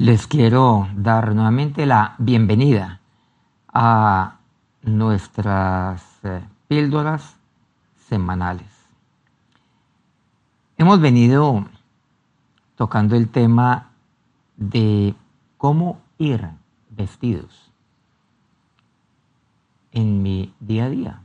Les 0.00 0.26
quiero 0.26 0.88
dar 0.96 1.34
nuevamente 1.34 1.84
la 1.84 2.14
bienvenida 2.16 3.00
a 3.68 4.38
nuestras 4.80 6.02
eh, 6.22 6.42
píldoras 6.68 7.36
semanales. 8.08 8.72
Hemos 10.78 11.02
venido 11.02 11.66
tocando 12.76 13.14
el 13.14 13.28
tema 13.28 13.90
de 14.56 15.14
cómo 15.58 16.00
ir 16.16 16.48
vestidos 16.88 17.70
en 19.92 20.22
mi 20.22 20.54
día 20.60 20.86
a 20.86 20.88
día, 20.88 21.22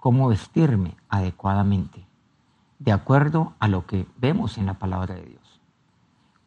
cómo 0.00 0.28
vestirme 0.28 0.96
adecuadamente, 1.08 2.06
de 2.78 2.92
acuerdo 2.92 3.54
a 3.58 3.68
lo 3.68 3.86
que 3.86 4.06
vemos 4.18 4.58
en 4.58 4.66
la 4.66 4.74
palabra 4.74 5.14
de 5.14 5.24
Dios 5.24 5.40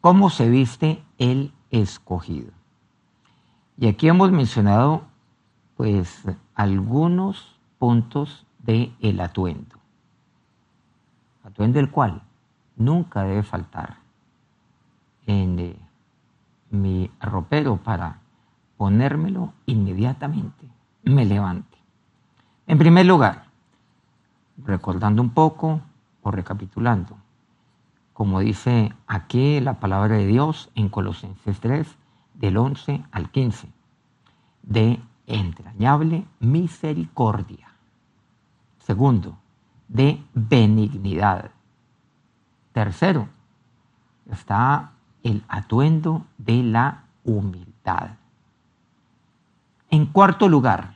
cómo 0.04 0.28
se 0.28 0.50
viste 0.50 1.02
el 1.24 1.52
escogido. 1.70 2.52
Y 3.78 3.88
aquí 3.88 4.08
hemos 4.08 4.30
mencionado 4.30 5.04
pues 5.76 6.22
algunos 6.54 7.58
puntos 7.78 8.46
del 8.58 8.94
el 9.00 9.20
atuendo. 9.20 9.76
Atuendo 11.42 11.80
el 11.80 11.90
cual 11.90 12.22
nunca 12.76 13.22
debe 13.22 13.42
faltar 13.42 13.96
en 15.26 15.58
eh, 15.58 15.76
mi 16.70 17.10
ropero 17.20 17.78
para 17.78 18.18
ponérmelo 18.76 19.52
inmediatamente, 19.66 20.68
me 21.04 21.24
levante. 21.24 21.78
En 22.66 22.78
primer 22.78 23.06
lugar, 23.06 23.46
recordando 24.58 25.22
un 25.22 25.30
poco 25.30 25.80
o 26.22 26.30
recapitulando, 26.30 27.16
como 28.14 28.40
dice 28.40 28.94
aquí 29.08 29.60
la 29.60 29.80
palabra 29.80 30.16
de 30.16 30.26
Dios 30.26 30.70
en 30.76 30.88
Colosenses 30.88 31.60
3, 31.60 31.86
del 32.34 32.56
11 32.56 33.04
al 33.10 33.30
15, 33.30 33.68
de 34.62 35.00
entrañable 35.26 36.24
misericordia. 36.38 37.68
Segundo, 38.78 39.36
de 39.88 40.22
benignidad. 40.32 41.50
Tercero, 42.72 43.28
está 44.30 44.92
el 45.24 45.42
atuendo 45.48 46.24
de 46.38 46.62
la 46.62 47.04
humildad. 47.24 48.10
En 49.90 50.06
cuarto 50.06 50.48
lugar, 50.48 50.94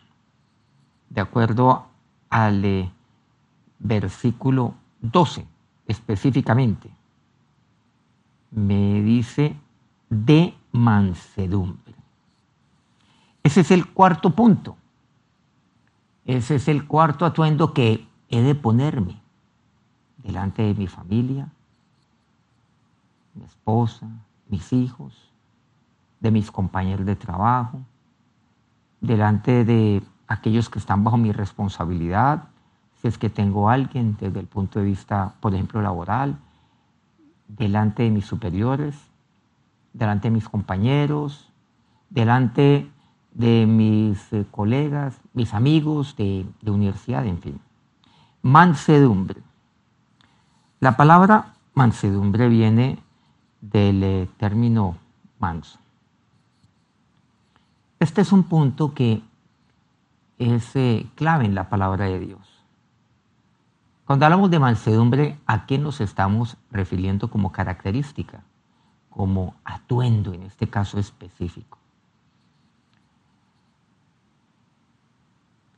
de 1.11 1.21
acuerdo 1.21 1.87
al 2.31 2.65
eh, 2.65 2.93
versículo 3.81 4.75
12 5.01 5.47
específicamente, 5.87 6.98
me 8.51 9.03
dice 9.03 9.57
de 10.11 10.55
mansedumbre. 10.73 11.95
Ese 13.43 13.61
es 13.61 13.71
el 13.71 13.87
cuarto 13.87 14.31
punto. 14.35 14.77
Ese 16.25 16.57
es 16.57 16.69
el 16.69 16.87
cuarto 16.87 17.25
atuendo 17.25 17.73
que 17.73 18.07
he 18.29 18.43
de 18.43 18.55
ponerme 18.55 19.21
delante 20.19 20.63
de 20.63 20.75
mi 20.75 20.87
familia, 20.87 21.49
mi 23.35 23.45
esposa, 23.45 24.07
mis 24.49 24.73
hijos, 24.73 25.15
de 26.21 26.31
mis 26.31 26.51
compañeros 26.51 27.07
de 27.07 27.17
trabajo, 27.17 27.81
delante 29.01 29.65
de 29.65 30.03
aquellos 30.27 30.69
que 30.69 30.79
están 30.79 31.05
bajo 31.05 31.17
mi 31.17 31.33
responsabilidad, 31.33 32.49
si 33.01 33.09
es 33.09 33.17
que 33.17 33.31
tengo 33.31 33.71
alguien 33.71 34.17
desde 34.21 34.41
el 34.41 34.47
punto 34.47 34.81
de 34.81 34.85
vista, 34.85 35.35
por 35.41 35.55
ejemplo, 35.55 35.81
laboral, 35.81 36.39
delante 37.49 38.05
de 38.05 38.11
mis 38.11 38.27
superiores, 38.27 38.95
delante 39.93 40.29
de 40.29 40.35
mis 40.35 40.49
compañeros, 40.49 41.51
delante 42.11 42.91
de 43.33 43.67
mis 43.67 44.33
eh, 44.33 44.47
colegas, 44.51 45.21
mis 45.33 45.55
amigos 45.55 46.17
de, 46.17 46.47
de 46.63 46.71
universidad, 46.71 47.27
en 47.27 47.41
fin. 47.41 47.61
Mansedumbre. 48.43 49.43
La 50.81 50.97
palabra 50.97 51.55
mansedumbre 51.75 52.49
viene 52.49 52.99
del 53.61 54.03
eh, 54.03 54.29
término 54.37 54.97
manso. 55.39 55.79
Este 58.01 58.21
es 58.21 58.31
un 58.31 58.45
punto 58.45 58.95
que 58.95 59.23
es 60.39 60.77
eh, 60.77 61.07
clave 61.15 61.45
en 61.45 61.55
la 61.55 61.69
palabra 61.69 62.05
de 62.07 62.21
Dios. 62.21 62.58
Cuando 64.09 64.25
hablamos 64.25 64.51
de 64.51 64.59
mansedumbre, 64.59 65.39
¿a 65.45 65.67
qué 65.67 65.77
nos 65.77 66.01
estamos 66.01 66.57
refiriendo 66.71 67.29
como 67.29 67.53
característica? 67.53 68.43
Como 69.11 69.55
atuendo 69.67 70.33
en 70.33 70.45
este 70.45 70.67
caso 70.67 70.99
específico. 70.99 71.77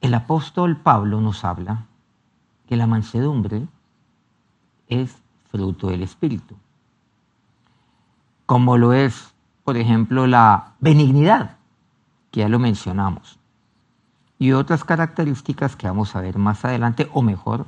El 0.01 0.15
apóstol 0.15 0.77
Pablo 0.77 1.21
nos 1.21 1.45
habla 1.45 1.87
que 2.69 2.77
la 2.77 2.87
mansedumbre 2.87 3.67
es 4.87 5.13
fruto 5.51 5.89
del 5.89 6.05
Espíritu, 6.05 6.55
como 8.47 8.79
lo 8.79 8.93
es, 8.93 9.35
por 9.65 9.77
ejemplo, 9.77 10.29
la 10.29 10.75
benignidad, 10.79 11.57
que 12.31 12.43
ya 12.43 12.49
lo 12.49 12.61
mencionamos, 12.61 13.41
y 14.39 14.53
otras 14.53 14.85
características 14.85 15.75
que 15.75 15.89
vamos 15.89 16.15
a 16.15 16.21
ver 16.21 16.39
más 16.39 16.65
adelante, 16.65 17.11
o 17.13 17.23
mejor, 17.23 17.67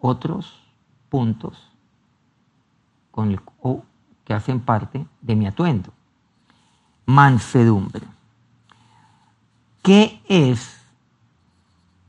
otros 0.00 0.62
puntos 1.08 1.68
que 4.24 4.34
hacen 4.34 4.60
parte 4.60 5.06
de 5.20 5.34
mi 5.34 5.46
atuendo. 5.46 5.92
Mansedumbre. 7.06 8.06
¿Qué 9.82 10.22
es 10.28 10.80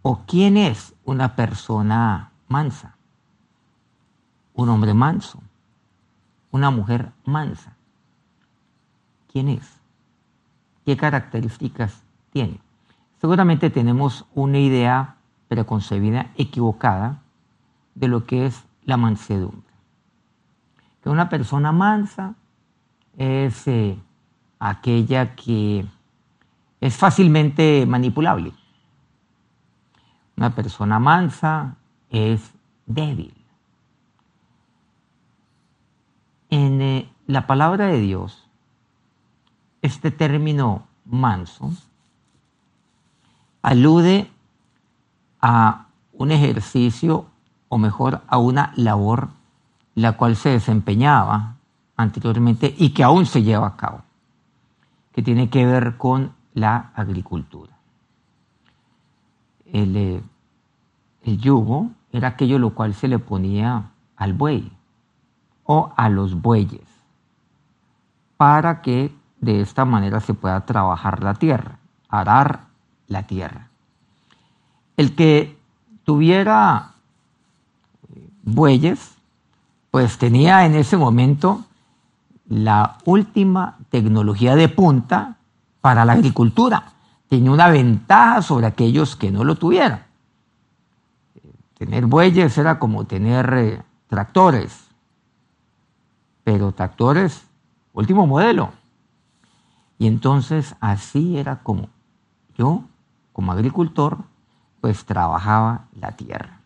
o 0.02 0.24
quién 0.28 0.58
es 0.58 0.94
una 1.06 1.36
persona 1.36 2.32
mansa? 2.48 2.96
Un 4.54 4.70
hombre 4.70 4.94
manso, 4.94 5.42
una 6.52 6.70
mujer 6.70 7.12
mansa. 7.26 7.76
¿Quién 9.32 9.48
es? 9.48 9.80
¿Qué 10.86 10.98
características 10.98 12.04
tiene? 12.32 12.60
Seguramente 13.22 13.70
tenemos 13.70 14.26
una 14.36 14.60
idea 14.60 15.16
preconcebida, 15.48 16.32
equivocada, 16.36 17.22
de 18.00 18.08
lo 18.08 18.26
que 18.26 18.46
es 18.46 18.66
la 18.86 18.96
mansedumbre. 18.96 19.74
Que 21.04 21.10
una 21.10 21.28
persona 21.28 21.74
mansa 21.74 22.36
es 23.18 23.68
eh, 23.68 24.00
aquella 24.58 25.36
que 25.36 25.86
es 26.80 26.96
fácilmente 26.96 27.86
manipulable. 27.86 28.54
Una 30.38 30.56
persona 30.56 30.98
mansa 30.98 31.76
es 32.10 32.54
débil. 32.86 33.34
En 36.50 36.82
eh, 36.82 37.10
la 37.28 37.48
palabra 37.48 37.88
de 37.88 38.00
Dios, 38.00 38.48
este 39.82 40.10
término 40.10 40.88
manso 41.04 41.72
alude 43.62 44.32
a 45.42 45.88
un 46.14 46.32
ejercicio 46.32 47.28
o 47.70 47.78
mejor 47.78 48.22
a 48.28 48.38
una 48.38 48.74
labor 48.76 49.30
la 49.96 50.14
cual 50.14 50.36
se 50.36 50.50
desempeñaba 50.50 51.56
anteriormente 51.96 52.74
y 52.78 52.92
que 52.92 53.04
aún 53.04 53.26
se 53.26 53.44
lleva 53.44 53.68
a 53.68 53.76
cabo, 53.76 54.02
que 55.14 55.22
tiene 55.22 55.50
que 55.50 55.66
ver 55.66 55.98
con 55.98 56.34
la 56.54 56.92
agricultura. 56.96 57.74
El, 59.66 59.96
eh, 59.96 60.24
el 61.24 61.38
yugo 61.38 61.92
era 62.12 62.30
aquello 62.30 62.58
lo 62.58 62.74
cual 62.74 62.94
se 62.94 63.08
le 63.08 63.20
ponía 63.20 63.92
al 64.16 64.34
buey 64.34 64.72
o 65.64 65.94
a 65.96 66.10
los 66.10 66.42
bueyes 66.42 66.88
para 68.38 68.82
que 68.82 69.14
de 69.42 69.62
esta 69.62 69.86
manera 69.86 70.20
se 70.22 70.34
pueda 70.34 70.66
trabajar 70.66 71.22
la 71.24 71.34
tierra, 71.34 71.80
arar 72.08 72.68
la 73.08 73.24
tierra. 73.24 73.68
El 74.98 75.16
que 75.16 75.58
tuviera 76.04 76.94
bueyes, 78.54 79.16
pues 79.92 80.18
tenía 80.18 80.66
en 80.66 80.76
ese 80.76 80.98
momento 80.98 81.64
la 82.48 82.98
última 83.06 83.78
tecnología 83.90 84.56
de 84.56 84.70
punta 84.70 85.38
para 85.82 86.06
la 86.06 86.14
agricultura. 86.14 86.94
Tenía 87.28 87.52
una 87.52 87.70
ventaja 87.70 88.42
sobre 88.42 88.66
aquellos 88.66 89.16
que 89.16 89.32
no 89.32 89.44
lo 89.44 89.56
tuvieran. 89.56 90.04
Tener 91.78 92.08
bueyes 92.08 92.58
era 92.58 92.80
como 92.80 93.06
tener 93.06 93.54
eh, 93.54 93.82
tractores, 94.08 94.88
pero 96.44 96.72
tractores 96.72 97.46
último 97.94 98.26
modelo. 98.26 98.72
Y 99.98 100.08
entonces 100.08 100.76
así 100.80 101.38
era 101.38 101.60
como 101.60 101.90
yo, 102.58 102.84
como 103.34 103.52
agricultor, 103.52 104.18
pues 104.82 105.06
trabajaba 105.06 105.86
la 106.00 106.14
tierra. 106.14 106.62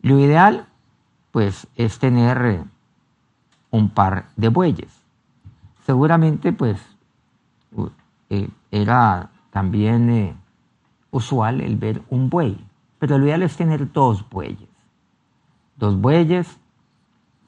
Lo 0.00 0.18
ideal 0.18 0.66
pues 1.34 1.66
es 1.74 1.98
tener 1.98 2.46
eh, 2.46 2.64
un 3.72 3.88
par 3.88 4.28
de 4.36 4.50
bueyes. 4.50 5.02
seguramente 5.84 6.52
pues 6.52 6.80
eh, 8.30 8.48
era 8.70 9.30
también 9.50 10.10
eh, 10.10 10.36
usual 11.10 11.60
el 11.60 11.76
ver 11.76 12.02
un 12.08 12.30
buey, 12.30 12.56
pero 13.00 13.18
lo 13.18 13.24
ideal 13.24 13.42
es 13.42 13.56
tener 13.56 13.90
dos 13.90 14.24
bueyes, 14.30 14.68
dos 15.76 16.00
bueyes 16.00 16.56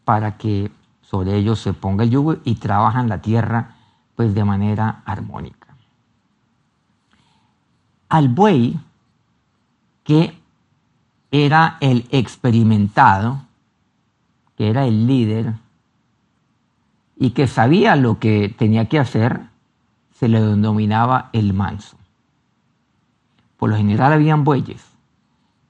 para 0.04 0.36
que 0.36 0.72
sobre 1.00 1.36
ellos 1.36 1.60
se 1.60 1.72
ponga 1.72 2.02
el 2.02 2.10
yugo 2.10 2.38
y 2.42 2.56
trabajan 2.56 3.08
la 3.08 3.22
tierra 3.22 3.76
pues 4.16 4.34
de 4.34 4.42
manera 4.42 5.02
armónica. 5.04 5.76
Al 8.08 8.30
buey, 8.30 8.80
que 10.02 10.36
era 11.30 11.76
el 11.78 12.08
experimentado, 12.10 13.45
que 14.56 14.70
era 14.70 14.86
el 14.86 15.06
líder 15.06 15.54
y 17.16 17.30
que 17.30 17.46
sabía 17.46 17.96
lo 17.96 18.18
que 18.18 18.48
tenía 18.48 18.88
que 18.88 18.98
hacer, 18.98 19.40
se 20.12 20.28
le 20.28 20.40
denominaba 20.40 21.30
el 21.32 21.52
manso. 21.52 21.96
Por 23.56 23.70
lo 23.70 23.76
general 23.76 24.12
habían 24.12 24.44
bueyes 24.44 24.84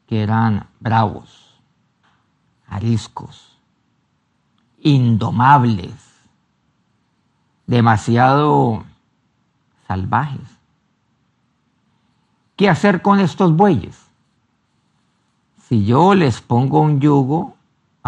que 0.06 0.22
eran 0.22 0.66
bravos, 0.80 1.58
ariscos, 2.68 3.58
indomables, 4.80 5.94
demasiado 7.66 8.84
salvajes. 9.86 10.56
¿Qué 12.54 12.68
hacer 12.68 13.02
con 13.02 13.20
estos 13.20 13.54
bueyes? 13.54 14.06
Si 15.68 15.84
yo 15.84 16.14
les 16.14 16.40
pongo 16.40 16.80
un 16.80 17.00
yugo 17.00 17.55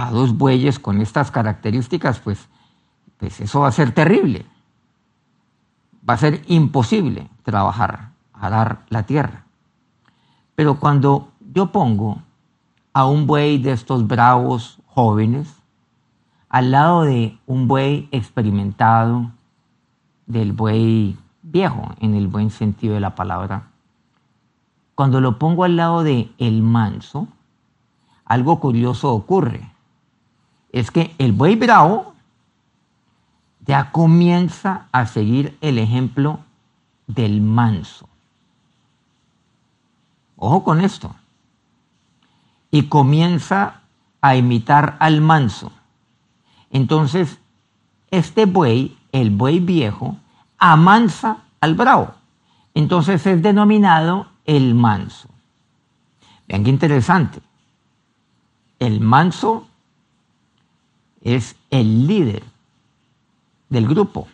a 0.06 0.10
dos 0.10 0.36
bueyes 0.36 0.78
con 0.78 1.00
estas 1.00 1.30
características, 1.30 2.20
pues, 2.20 2.48
pues 3.16 3.40
eso 3.40 3.60
va 3.60 3.68
a 3.68 3.72
ser 3.72 3.92
terrible. 3.92 4.46
Va 6.08 6.14
a 6.14 6.18
ser 6.18 6.42
imposible 6.46 7.28
trabajar, 7.42 8.10
arar 8.32 8.84
la 8.88 9.04
tierra. 9.04 9.44
Pero 10.54 10.78
cuando 10.78 11.32
yo 11.52 11.72
pongo 11.72 12.22
a 12.92 13.06
un 13.06 13.26
buey 13.26 13.58
de 13.58 13.72
estos 13.72 14.06
bravos 14.06 14.78
jóvenes 14.86 15.54
al 16.48 16.70
lado 16.70 17.02
de 17.02 17.38
un 17.46 17.68
buey 17.68 18.08
experimentado, 18.10 19.30
del 20.26 20.52
buey 20.52 21.16
viejo, 21.42 21.94
en 22.00 22.14
el 22.14 22.28
buen 22.28 22.50
sentido 22.50 22.94
de 22.94 23.00
la 23.00 23.14
palabra, 23.14 23.68
cuando 24.94 25.20
lo 25.20 25.38
pongo 25.38 25.64
al 25.64 25.76
lado 25.76 26.02
de 26.02 26.30
el 26.38 26.62
manso, 26.62 27.28
algo 28.24 28.60
curioso 28.60 29.12
ocurre. 29.12 29.77
Es 30.72 30.90
que 30.90 31.14
el 31.18 31.32
buey 31.32 31.56
bravo 31.56 32.14
ya 33.66 33.92
comienza 33.92 34.88
a 34.92 35.06
seguir 35.06 35.56
el 35.60 35.78
ejemplo 35.78 36.40
del 37.06 37.40
manso. 37.40 38.08
Ojo 40.36 40.64
con 40.64 40.80
esto. 40.80 41.14
Y 42.70 42.84
comienza 42.84 43.82
a 44.20 44.36
imitar 44.36 44.96
al 45.00 45.20
manso. 45.20 45.72
Entonces, 46.70 47.38
este 48.10 48.46
buey, 48.46 48.96
el 49.12 49.30
buey 49.30 49.60
viejo, 49.60 50.16
amansa 50.58 51.44
al 51.60 51.74
bravo. 51.74 52.14
Entonces 52.74 53.26
es 53.26 53.42
denominado 53.42 54.28
el 54.44 54.74
manso. 54.74 55.28
Vean 56.46 56.64
qué 56.64 56.70
interesante. 56.70 57.40
El 58.78 59.00
manso 59.00 59.67
es 61.34 61.56
el 61.70 62.06
líder 62.06 62.42
del 63.68 63.86
grupo. 63.86 64.28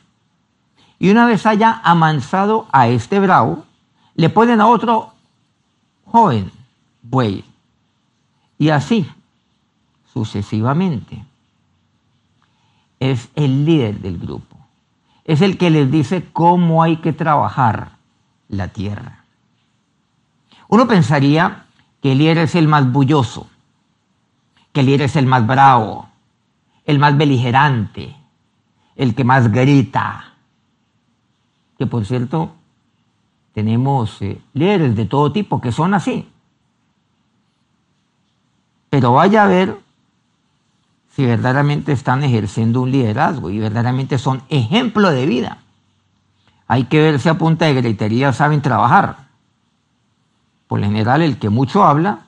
Y 0.99 1.11
una 1.11 1.27
vez 1.27 1.45
haya 1.47 1.81
amansado 1.83 2.69
a 2.73 2.89
este 2.89 3.19
bravo, 3.19 3.65
le 4.15 4.31
ponen 4.31 4.61
a 4.61 4.69
otro 4.69 5.13
joven 6.07 6.53
buey. 7.03 7.45
Y 8.59 8.71
así, 8.71 9.11
sucesivamente. 10.13 11.25
Es 13.01 13.29
el 13.35 13.65
líder 13.65 13.99
del 14.01 14.19
grupo. 14.19 14.57
Es 15.25 15.41
el 15.43 15.59
que 15.59 15.71
les 15.71 15.91
dice 15.91 16.29
cómo 16.33 16.83
hay 16.83 16.99
que 16.99 17.13
trabajar 17.13 17.97
la 18.49 18.69
tierra. 18.69 19.25
Uno 20.69 20.87
pensaría 20.87 21.67
que 22.01 22.13
el 22.13 22.19
líder 22.19 22.39
es 22.39 22.55
el 22.55 22.69
más 22.69 22.91
bulloso, 22.91 23.49
que 24.73 24.81
el 24.81 24.87
líder 24.87 25.03
es 25.03 25.17
el 25.17 25.27
más 25.27 25.47
bravo, 25.47 26.09
el 26.85 26.99
más 26.99 27.17
beligerante, 27.17 28.17
el 28.97 29.15
que 29.15 29.25
más 29.25 29.51
grita. 29.51 30.35
Que 31.79 31.87
por 31.87 32.05
cierto, 32.05 32.53
tenemos 33.53 34.21
eh, 34.23 34.41
líderes 34.53 34.97
de 34.97 35.07
todo 35.07 35.33
tipo 35.33 35.61
que 35.61 35.73
son 35.73 35.95
así. 35.95 36.29
Pero 38.91 39.13
vaya 39.13 39.45
a 39.45 39.49
ver 39.49 39.79
si 41.15 41.25
verdaderamente 41.25 41.93
están 41.93 42.23
ejerciendo 42.25 42.81
un 42.81 42.91
liderazgo 42.91 43.51
y 43.51 43.59
verdaderamente 43.59 44.19
son 44.19 44.43
ejemplo 44.49 45.11
de 45.11 45.27
vida. 45.27 45.59
Hay 46.67 46.85
que 46.85 47.01
ver 47.01 47.21
si 47.21 47.29
a 47.29 47.39
punta 47.39 47.67
de 47.67 47.75
gritería 47.75 48.33
saben 48.33 48.63
trabajar. 48.63 49.29
Por 50.67 50.81
lo 50.81 50.87
general, 50.87 51.23
el 51.23 51.39
que 51.39 51.51
mucho 51.51 51.85
habla, 51.85 52.27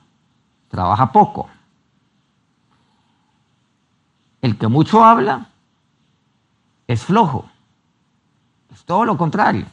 trabaja 0.69 1.11
poco. 1.11 1.49
El 4.47 4.57
que 4.57 4.69
mucho 4.69 5.03
habla, 5.03 5.49
es 6.87 7.03
flojo. 7.03 7.49
Es 8.73 8.85
todo 8.85 9.03
lo 9.03 9.17
contrario. 9.17 9.65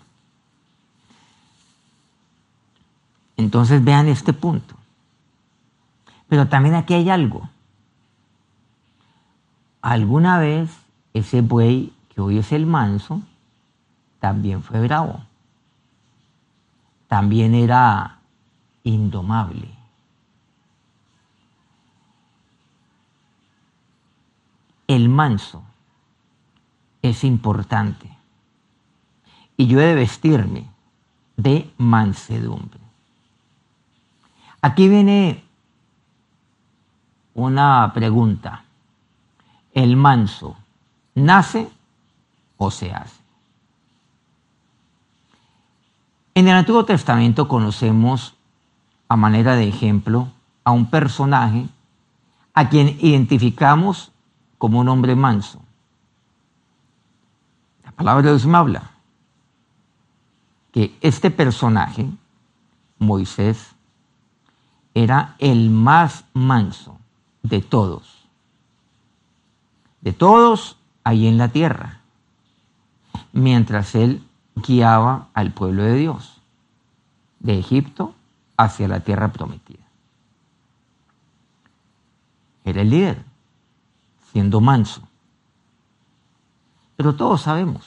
Entonces 3.36 3.84
vean 3.84 4.08
este 4.08 4.32
punto. 4.32 4.74
Pero 6.28 6.48
también 6.48 6.74
aquí 6.74 6.92
hay 6.92 7.08
algo. 7.08 7.48
Alguna 9.80 10.40
vez 10.40 10.76
ese 11.12 11.40
buey 11.40 11.92
que 12.12 12.20
hoy 12.20 12.38
es 12.38 12.50
el 12.50 12.66
manso, 12.66 13.22
también 14.18 14.64
fue 14.64 14.80
bravo. 14.80 15.20
También 17.06 17.54
era 17.54 18.18
indomable. 18.82 19.68
El 24.86 25.08
manso 25.08 25.62
es 27.02 27.24
importante. 27.24 28.08
Y 29.56 29.66
yo 29.66 29.80
he 29.80 29.86
de 29.86 29.94
vestirme 29.94 30.68
de 31.36 31.70
mansedumbre. 31.78 32.80
Aquí 34.60 34.88
viene 34.88 35.44
una 37.34 37.92
pregunta. 37.94 38.64
¿El 39.72 39.96
manso 39.96 40.56
nace 41.14 41.68
o 42.56 42.70
se 42.70 42.92
hace? 42.92 43.20
En 46.34 46.48
el 46.48 46.56
Antiguo 46.56 46.84
Testamento 46.84 47.46
conocemos 47.46 48.34
a 49.08 49.16
manera 49.16 49.54
de 49.54 49.68
ejemplo 49.68 50.28
a 50.64 50.72
un 50.72 50.86
personaje 50.86 51.68
a 52.54 52.68
quien 52.68 52.96
identificamos 53.00 54.10
como 54.64 54.80
un 54.80 54.88
hombre 54.88 55.14
manso. 55.14 55.60
La 57.84 57.92
palabra 57.92 58.22
de 58.22 58.30
Dios 58.30 58.46
me 58.46 58.56
habla 58.56 58.92
que 60.72 60.96
este 61.02 61.30
personaje, 61.30 62.08
Moisés, 62.98 63.74
era 64.94 65.36
el 65.38 65.68
más 65.68 66.24
manso 66.32 66.96
de 67.42 67.60
todos. 67.60 68.26
De 70.00 70.14
todos 70.14 70.78
ahí 71.02 71.26
en 71.26 71.36
la 71.36 71.48
tierra. 71.48 72.00
Mientras 73.34 73.94
él 73.94 74.26
guiaba 74.54 75.28
al 75.34 75.52
pueblo 75.52 75.82
de 75.82 75.94
Dios 75.96 76.40
de 77.40 77.58
Egipto 77.58 78.14
hacia 78.56 78.88
la 78.88 79.00
tierra 79.00 79.30
prometida. 79.30 79.84
Era 82.64 82.80
el 82.80 82.88
líder, 82.88 83.33
siendo 84.34 84.60
manso. 84.60 85.00
Pero 86.96 87.14
todos 87.14 87.40
sabemos 87.40 87.86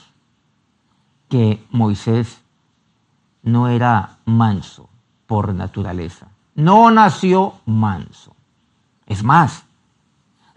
que 1.29 1.63
Moisés 1.69 2.41
no 3.43 3.67
era 3.67 4.17
manso 4.25 4.89
por 5.27 5.53
naturaleza 5.53 6.29
no 6.57 6.89
nació 6.89 7.53
manso. 7.65 8.35
Es 9.05 9.23
más, 9.23 9.63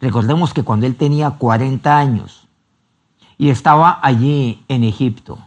recordemos 0.00 0.52
que 0.52 0.64
cuando 0.64 0.86
él 0.86 0.96
tenía 0.96 1.30
40 1.32 1.96
años 1.96 2.48
y 3.36 3.50
estaba 3.50 4.00
allí 4.02 4.64
en 4.68 4.82
Egipto, 4.82 5.38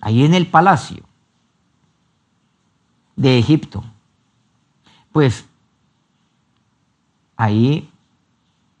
allí 0.00 0.24
en 0.24 0.34
el 0.34 0.48
palacio 0.48 1.04
de 3.14 3.38
Egipto, 3.38 3.84
pues 5.12 5.46
ahí 7.36 7.88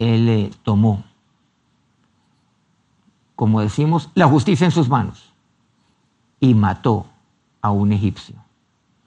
él 0.04 0.54
tomó 0.62 1.02
como 3.36 3.60
decimos, 3.60 4.10
la 4.14 4.26
justicia 4.26 4.64
en 4.64 4.70
sus 4.70 4.88
manos 4.88 5.32
y 6.40 6.54
mató 6.54 7.06
a 7.60 7.70
un 7.70 7.92
egipcio. 7.92 8.36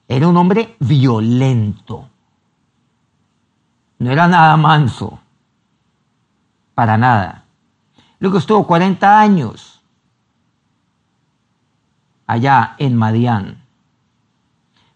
Era 0.06 0.28
un 0.28 0.36
hombre 0.36 0.76
violento. 0.80 2.08
No 3.98 4.10
era 4.10 4.28
nada 4.28 4.56
manso. 4.56 5.18
Para 6.74 6.96
nada. 6.96 7.44
Luego 8.20 8.38
estuvo 8.38 8.66
40 8.66 9.20
años 9.20 9.82
allá 12.26 12.74
en 12.78 12.96
Madián. 12.96 13.64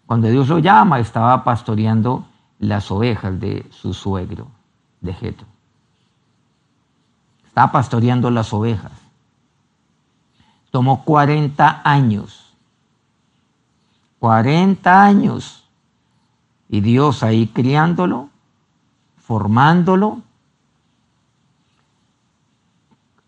Cuando 0.05 0.29
Dios 0.29 0.47
lo 0.47 0.59
llama, 0.59 0.99
estaba 0.99 1.43
pastoreando 1.43 2.25
las 2.59 2.91
ovejas 2.91 3.39
de 3.39 3.65
su 3.71 3.93
suegro, 3.93 4.47
de 5.01 5.13
Jetro. 5.13 5.52
Estaba 7.53 7.71
pastoreando 7.71 8.31
las 8.31 8.51
ovejas. 8.51 8.91
Tomó 10.71 11.03
40 11.03 11.83
años. 11.83 12.51
40 14.17 15.03
años. 15.03 15.63
Y 16.67 16.81
Dios 16.81 17.21
ahí 17.21 17.45
criándolo, 17.45 18.31
formándolo, 19.17 20.23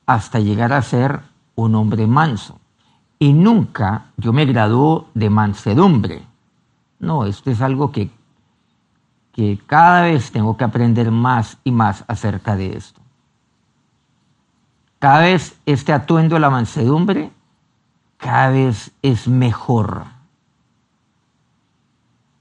hasta 0.08 0.40
llegar 0.40 0.74
a 0.74 0.82
ser 0.82 1.22
un 1.54 1.76
hombre 1.76 2.08
manso. 2.08 2.60
Y 3.20 3.32
nunca 3.32 4.06
yo 4.18 4.34
me 4.34 4.48
graduó 4.48 5.08
de 5.14 5.30
mansedumbre. 5.30 6.24
No, 6.98 7.28
esto 7.28 7.52
es 7.52 7.62
algo 7.62 7.92
que, 7.92 8.10
que 9.34 9.60
cada 9.68 10.02
vez 10.02 10.32
tengo 10.32 10.58
que 10.58 10.64
aprender 10.64 11.12
más 11.12 11.60
y 11.64 11.70
más 11.70 12.04
acerca 12.08 12.56
de 12.56 12.76
esto. 12.76 13.05
Cada 15.06 15.20
vez 15.20 15.56
este 15.68 15.94
atuendo 15.94 16.34
de 16.34 16.40
la 16.40 16.50
mansedumbre, 16.50 17.32
cada 18.18 18.50
vez 18.50 18.92
es 19.04 19.28
mejor. 19.28 20.06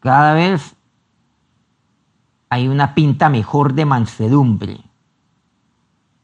Cada 0.00 0.32
vez 0.32 0.74
hay 2.48 2.68
una 2.68 2.94
pinta 2.94 3.28
mejor 3.28 3.74
de 3.74 3.84
mansedumbre, 3.84 4.80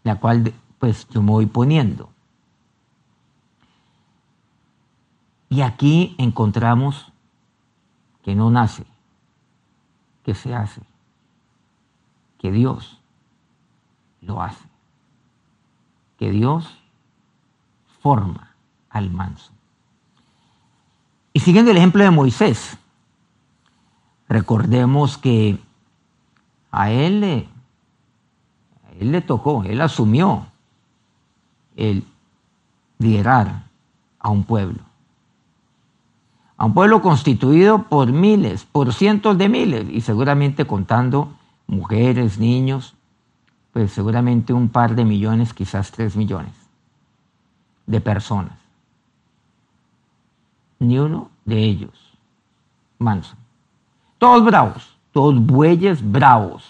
la 0.03 0.19
cual 0.19 0.55
pues 0.79 1.07
yo 1.11 1.21
me 1.21 1.31
voy 1.31 1.45
poniendo. 1.45 2.09
Y 5.51 5.61
aquí 5.61 6.15
encontramos 6.17 7.13
que 8.23 8.35
no 8.35 8.51
nace, 8.51 8.87
que 10.25 10.35
se 10.35 10.55
hace, 10.55 10.81
que 12.39 12.51
Dios 12.51 12.99
lo 14.23 14.41
hace, 14.41 14.70
que 16.21 16.31
Dios 16.31 16.77
forma 18.03 18.55
al 18.91 19.11
manso. 19.11 19.53
Y 21.33 21.41
siguiendo 21.41 21.71
el 21.71 21.79
ejemplo 21.79 22.05
de 22.05 22.11
Moisés, 22.11 22.77
recordemos 24.29 25.17
que 25.17 25.59
a 26.71 26.91
él 26.91 27.21
le, 27.23 27.49
él 29.01 29.13
le 29.13 29.23
tocó, 29.23 29.65
él 29.65 29.81
asumió 29.81 30.47
el 31.75 32.05
liderar 32.99 33.63
a 34.19 34.29
un 34.29 34.45
pueblo. 34.45 34.81
A 36.59 36.67
un 36.67 36.75
pueblo 36.75 37.01
constituido 37.01 37.85
por 37.85 38.13
miles, 38.13 38.67
por 38.67 38.93
cientos 38.93 39.39
de 39.39 39.49
miles, 39.49 39.87
y 39.89 40.03
seguramente 40.03 40.67
contando 40.67 41.33
mujeres, 41.67 42.39
niños, 42.39 42.95
pues 43.73 43.93
seguramente 43.93 44.53
un 44.53 44.69
par 44.69 44.95
de 44.95 45.05
millones, 45.05 45.55
quizás 45.55 45.91
tres 45.93 46.17
millones 46.17 46.53
de 47.87 48.01
personas. 48.01 48.59
Ni 50.79 50.99
uno 50.99 51.31
de 51.45 51.59
ellos 51.59 52.11
manso. 52.99 53.35
Todos 54.19 54.45
bravos, 54.45 54.97
todos 55.13 55.35
bueyes 55.45 56.01
bravos. 56.09 56.65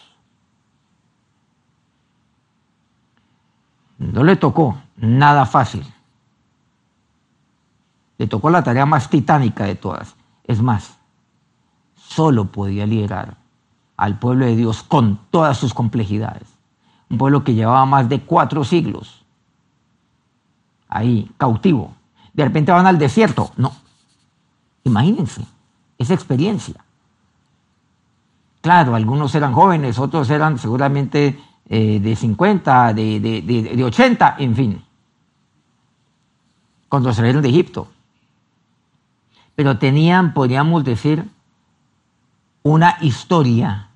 No 3.98 4.24
le 4.24 4.36
tocó 4.36 4.80
nada 4.96 5.44
fácil. 5.44 5.84
Le 8.16 8.26
tocó 8.26 8.50
la 8.50 8.62
tarea 8.62 8.86
más 8.86 9.10
titánica 9.10 9.64
de 9.64 9.74
todas. 9.74 10.16
Es 10.44 10.62
más, 10.62 10.98
solo 11.94 12.46
podía 12.46 12.86
liderar 12.86 13.36
al 13.96 14.18
pueblo 14.18 14.46
de 14.46 14.56
Dios 14.56 14.82
con 14.82 15.18
todas 15.30 15.58
sus 15.58 15.74
complejidades. 15.74 16.59
Un 17.10 17.18
pueblo 17.18 17.44
que 17.44 17.54
llevaba 17.54 17.84
más 17.86 18.08
de 18.08 18.20
cuatro 18.20 18.64
siglos 18.64 19.24
ahí, 20.88 21.30
cautivo. 21.36 21.94
De 22.32 22.44
repente 22.44 22.72
van 22.72 22.86
al 22.86 22.98
desierto. 22.98 23.52
No. 23.56 23.72
Imagínense 24.84 25.42
esa 25.98 26.14
experiencia. 26.14 26.84
Claro, 28.60 28.94
algunos 28.94 29.34
eran 29.34 29.52
jóvenes, 29.52 29.98
otros 29.98 30.30
eran 30.30 30.58
seguramente 30.58 31.38
eh, 31.68 32.00
de 32.00 32.16
50, 32.16 32.94
de, 32.94 33.20
de, 33.20 33.42
de 33.42 33.84
80, 33.84 34.36
en 34.38 34.56
fin 34.56 34.82
cuando 36.90 37.14
salieron 37.14 37.40
de 37.40 37.48
Egipto. 37.48 37.88
Pero 39.54 39.78
tenían, 39.78 40.34
podríamos 40.34 40.84
decir, 40.84 41.24
una 42.62 42.96
historia, 43.00 43.90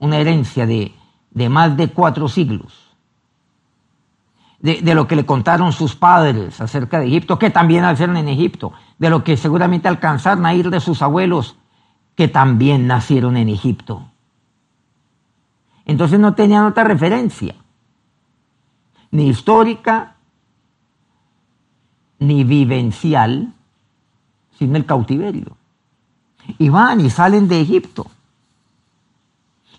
una 0.00 0.18
herencia 0.18 0.66
de, 0.66 0.92
más 1.34 1.76
de 1.76 1.88
cuatro 1.88 2.28
siglos. 2.28 2.86
De, 4.60 4.94
lo 4.94 5.08
que 5.08 5.16
le 5.16 5.24
contaron 5.24 5.72
sus 5.72 5.96
padres 5.96 6.60
acerca 6.60 6.98
de 6.98 7.06
Egipto, 7.06 7.38
que 7.38 7.48
también 7.48 7.82
nacieron 7.82 8.18
en 8.18 8.28
Egipto, 8.28 8.72
de 8.98 9.08
lo 9.08 9.24
que 9.24 9.38
seguramente 9.38 9.88
alcanzaron 9.88 10.44
a 10.44 10.52
ir 10.52 10.68
de 10.68 10.80
sus 10.80 11.00
abuelos, 11.00 11.56
que 12.14 12.28
también 12.28 12.86
nacieron 12.86 13.38
en 13.38 13.48
Egipto. 13.48 14.10
Entonces 15.86 16.20
no 16.20 16.34
tenían 16.34 16.66
otra 16.66 16.84
referencia, 16.84 17.54
ni 19.10 19.28
histórica, 19.28 20.16
ni 22.18 22.44
vivencial, 22.44 23.54
sino 24.58 24.76
el 24.76 24.84
cautiverio. 24.84 25.56
Y 26.58 26.68
van 26.68 27.00
y 27.00 27.08
salen 27.08 27.48
de 27.48 27.60
Egipto. 27.62 28.10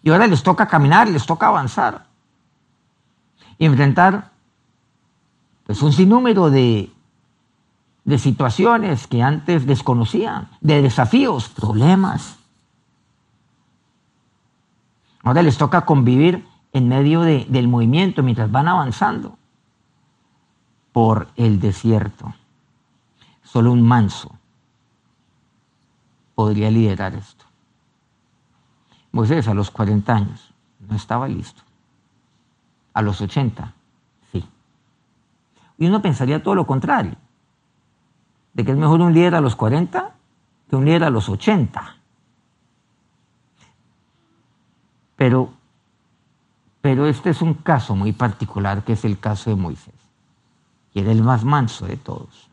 Y 0.03 0.09
ahora 0.09 0.27
les 0.27 0.43
toca 0.43 0.67
caminar, 0.67 1.09
les 1.09 1.25
toca 1.25 1.47
avanzar. 1.47 2.05
Y 3.57 3.65
enfrentar 3.65 4.31
pues, 5.65 5.81
un 5.81 5.93
sinnúmero 5.93 6.49
de, 6.49 6.91
de 8.03 8.17
situaciones 8.17 9.07
que 9.07 9.21
antes 9.21 9.65
desconocían, 9.65 10.49
de 10.59 10.81
desafíos, 10.81 11.49
problemas. 11.49 12.37
Ahora 15.23 15.43
les 15.43 15.57
toca 15.57 15.85
convivir 15.85 16.47
en 16.73 16.87
medio 16.87 17.21
del 17.21 17.67
movimiento 17.67 18.23
mientras 18.23 18.51
van 18.51 18.67
avanzando 18.67 19.37
por 20.93 21.27
el 21.35 21.59
desierto. 21.59 22.33
Solo 23.43 23.71
un 23.71 23.81
manso 23.81 24.31
podría 26.35 26.71
liderar 26.71 27.13
esto. 27.13 27.40
Moisés 29.11 29.47
a 29.47 29.53
los 29.53 29.71
40 29.71 30.13
años 30.13 30.53
no 30.87 30.95
estaba 30.95 31.27
listo. 31.27 31.61
A 32.93 33.01
los 33.01 33.21
80, 33.21 33.73
sí. 34.31 34.45
Y 35.77 35.87
uno 35.87 36.01
pensaría 36.01 36.43
todo 36.43 36.55
lo 36.55 36.67
contrario, 36.67 37.15
de 38.53 38.65
que 38.65 38.71
es 38.71 38.77
mejor 38.77 39.01
un 39.01 39.13
líder 39.13 39.35
a 39.35 39.41
los 39.41 39.55
40 39.55 40.13
que 40.69 40.75
un 40.75 40.85
líder 40.85 41.03
a 41.03 41.09
los 41.09 41.29
80. 41.29 41.95
Pero, 45.15 45.53
pero 46.81 47.05
este 47.05 47.29
es 47.29 47.41
un 47.41 47.53
caso 47.53 47.95
muy 47.95 48.11
particular 48.11 48.83
que 48.83 48.93
es 48.93 49.05
el 49.05 49.19
caso 49.19 49.49
de 49.49 49.55
Moisés 49.55 50.01
y 50.93 50.99
era 50.99 51.11
el 51.11 51.23
más 51.23 51.43
manso 51.43 51.85
de 51.85 51.97
todos. 51.97 52.49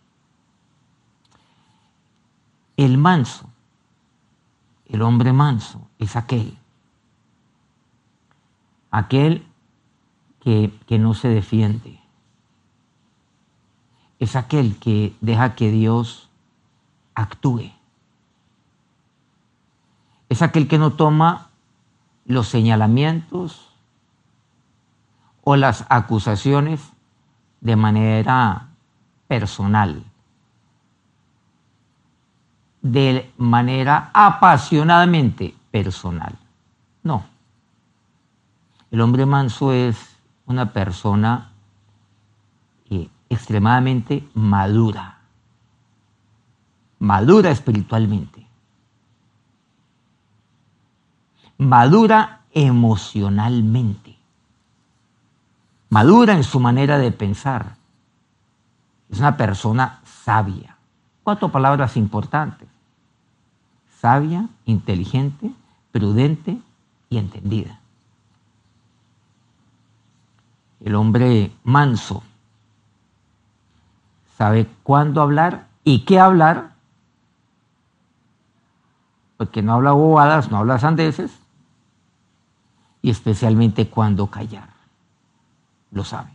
El 2.76 2.98
manso, 2.98 3.47
el 4.88 5.02
hombre 5.02 5.32
manso, 5.32 5.88
es 5.98 6.16
aquel, 6.16 6.58
aquel 8.90 9.46
que, 10.40 10.72
que 10.86 10.98
no 10.98 11.14
se 11.14 11.28
defiende, 11.28 12.00
es 14.18 14.34
aquel 14.34 14.78
que 14.78 15.14
deja 15.20 15.54
que 15.54 15.70
Dios 15.70 16.30
actúe, 17.14 17.72
es 20.28 20.42
aquel 20.42 20.68
que 20.68 20.78
no 20.78 20.94
toma 20.94 21.50
los 22.24 22.48
señalamientos 22.48 23.72
o 25.42 25.56
las 25.56 25.86
acusaciones 25.88 26.92
de 27.60 27.76
manera 27.76 28.68
personal, 29.28 30.04
de 32.82 33.30
manera 33.36 34.10
apasionadamente 34.12 35.54
personal. 35.70 36.36
No. 37.02 37.24
El 38.90 39.00
hombre 39.00 39.26
manso 39.26 39.72
es 39.72 40.16
una 40.46 40.72
persona 40.72 41.52
extremadamente 43.28 44.26
madura, 44.34 45.18
madura 46.98 47.50
espiritualmente, 47.50 48.46
madura 51.58 52.40
emocionalmente, 52.52 54.16
madura 55.90 56.34
en 56.34 56.44
su 56.44 56.58
manera 56.58 56.98
de 56.98 57.12
pensar. 57.12 57.76
Es 59.10 59.18
una 59.18 59.36
persona 59.36 60.00
sabia. 60.04 60.76
Cuatro 61.22 61.50
palabras 61.50 61.96
importantes. 61.96 62.67
Sabia, 64.00 64.48
inteligente, 64.64 65.50
prudente 65.90 66.60
y 67.10 67.18
entendida. 67.18 67.80
El 70.80 70.94
hombre 70.94 71.52
manso 71.64 72.22
sabe 74.36 74.68
cuándo 74.84 75.20
hablar 75.20 75.66
y 75.82 76.04
qué 76.04 76.20
hablar, 76.20 76.74
porque 79.36 79.62
no 79.62 79.74
habla 79.74 79.90
bobadas, 79.92 80.48
no 80.48 80.58
habla 80.58 80.78
sandeces, 80.78 81.36
y 83.02 83.10
especialmente 83.10 83.88
cuándo 83.88 84.28
callar. 84.28 84.68
Lo 85.90 86.04
sabe. 86.04 86.30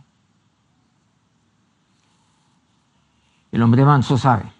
El 3.52 3.62
hombre 3.62 3.86
manso 3.86 4.18
sabe 4.18 4.53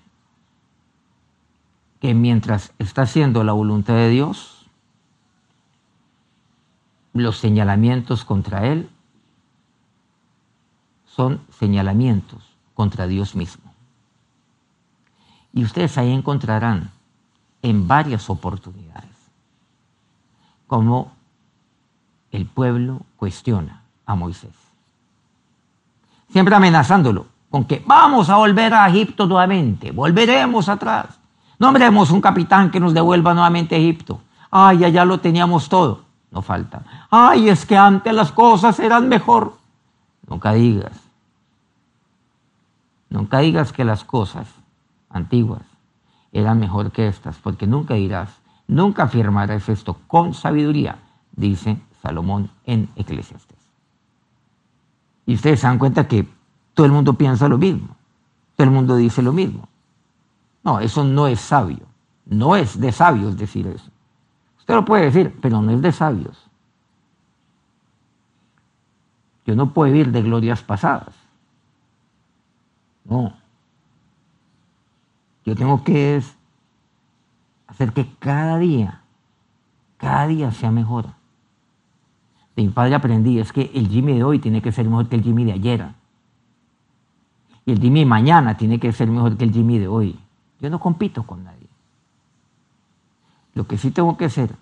que 2.04 2.12
mientras 2.12 2.74
está 2.78 3.00
haciendo 3.00 3.44
la 3.44 3.54
voluntad 3.54 3.94
de 3.94 4.10
Dios, 4.10 4.66
los 7.14 7.38
señalamientos 7.38 8.26
contra 8.26 8.66
él 8.66 8.90
son 11.06 11.40
señalamientos 11.58 12.42
contra 12.74 13.06
Dios 13.06 13.34
mismo. 13.34 13.72
Y 15.54 15.64
ustedes 15.64 15.96
ahí 15.96 16.12
encontrarán 16.12 16.90
en 17.62 17.88
varias 17.88 18.28
oportunidades 18.28 19.16
cómo 20.66 21.10
el 22.32 22.44
pueblo 22.44 23.00
cuestiona 23.16 23.80
a 24.04 24.14
Moisés. 24.14 24.52
Siempre 26.28 26.54
amenazándolo 26.54 27.28
con 27.48 27.64
que 27.64 27.82
vamos 27.86 28.28
a 28.28 28.36
volver 28.36 28.74
a 28.74 28.90
Egipto 28.90 29.26
nuevamente, 29.26 29.90
volveremos 29.90 30.68
atrás. 30.68 31.23
Nombremos 31.64 32.10
un 32.10 32.20
capitán 32.20 32.70
que 32.70 32.78
nos 32.78 32.92
devuelva 32.92 33.32
nuevamente 33.32 33.74
a 33.74 33.78
Egipto. 33.78 34.20
Ay, 34.50 34.84
allá 34.84 35.06
lo 35.06 35.18
teníamos 35.18 35.70
todo. 35.70 36.02
No 36.30 36.42
falta. 36.42 36.82
Ay, 37.10 37.48
es 37.48 37.64
que 37.64 37.74
antes 37.74 38.12
las 38.12 38.32
cosas 38.32 38.78
eran 38.80 39.08
mejor. 39.08 39.54
Nunca 40.28 40.52
digas 40.52 41.04
Nunca 43.08 43.38
digas 43.38 43.72
que 43.72 43.84
las 43.84 44.04
cosas 44.04 44.46
antiguas 45.08 45.62
eran 46.32 46.60
mejor 46.60 46.90
que 46.90 47.08
estas, 47.08 47.38
porque 47.38 47.66
nunca 47.66 47.94
dirás, 47.94 48.28
nunca 48.66 49.04
afirmarás 49.04 49.68
esto 49.70 49.96
con 50.06 50.34
sabiduría, 50.34 50.98
dice 51.32 51.78
Salomón 52.02 52.50
en 52.66 52.90
Eclesiastes. 52.96 53.56
Y 55.26 55.36
ustedes 55.36 55.60
se 55.60 55.68
dan 55.68 55.78
cuenta 55.78 56.08
que 56.08 56.28
todo 56.74 56.84
el 56.84 56.92
mundo 56.92 57.14
piensa 57.14 57.48
lo 57.48 57.56
mismo, 57.56 57.96
todo 58.56 58.66
el 58.66 58.72
mundo 58.72 58.96
dice 58.96 59.22
lo 59.22 59.32
mismo. 59.32 59.68
No, 60.64 60.80
eso 60.80 61.04
no 61.04 61.26
es 61.26 61.40
sabio, 61.40 61.86
no 62.24 62.56
es 62.56 62.80
de 62.80 62.90
sabios 62.90 63.36
decir 63.36 63.66
eso. 63.66 63.90
Usted 64.58 64.74
lo 64.74 64.84
puede 64.84 65.04
decir, 65.04 65.38
pero 65.42 65.60
no 65.60 65.70
es 65.72 65.82
de 65.82 65.92
sabios. 65.92 66.48
Yo 69.44 69.54
no 69.54 69.74
puedo 69.74 69.92
vivir 69.92 70.10
de 70.10 70.22
glorias 70.22 70.62
pasadas. 70.62 71.14
No. 73.04 73.36
Yo 75.44 75.54
tengo 75.54 75.84
que 75.84 76.22
hacer 77.66 77.92
que 77.92 78.10
cada 78.18 78.58
día, 78.58 79.02
cada 79.98 80.26
día 80.28 80.50
sea 80.50 80.70
mejor. 80.70 81.08
De 82.56 82.62
mi 82.62 82.70
padre 82.70 82.94
aprendí, 82.94 83.38
es 83.38 83.52
que 83.52 83.70
el 83.74 83.88
Jimmy 83.88 84.14
de 84.14 84.24
hoy 84.24 84.38
tiene 84.38 84.62
que 84.62 84.72
ser 84.72 84.86
mejor 84.86 85.10
que 85.10 85.16
el 85.16 85.22
Jimmy 85.22 85.44
de 85.44 85.52
ayer. 85.52 85.88
Y 87.66 87.72
el 87.72 87.80
Jimmy 87.80 88.00
de 88.00 88.06
mañana 88.06 88.56
tiene 88.56 88.80
que 88.80 88.92
ser 88.92 89.08
mejor 89.08 89.36
que 89.36 89.44
el 89.44 89.52
Jimmy 89.52 89.78
de 89.78 89.88
hoy. 89.88 90.23
Yo 90.64 90.70
no 90.70 90.80
compito 90.80 91.24
con 91.24 91.44
nadie. 91.44 91.68
Lo 93.52 93.66
que 93.66 93.76
sí 93.76 93.90
tengo 93.90 94.16
que 94.16 94.24
hacer 94.24 94.56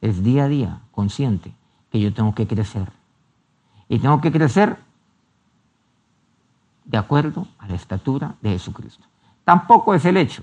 es 0.00 0.24
día 0.24 0.46
a 0.46 0.48
día 0.48 0.80
consciente 0.90 1.54
que 1.92 2.00
yo 2.00 2.12
tengo 2.12 2.34
que 2.34 2.48
crecer. 2.48 2.90
Y 3.88 4.00
tengo 4.00 4.20
que 4.20 4.32
crecer 4.32 4.78
de 6.86 6.98
acuerdo 6.98 7.46
a 7.60 7.68
la 7.68 7.76
estatura 7.76 8.34
de 8.40 8.50
Jesucristo. 8.50 9.06
Tampoco 9.44 9.94
es 9.94 10.04
el 10.06 10.16
hecho 10.16 10.42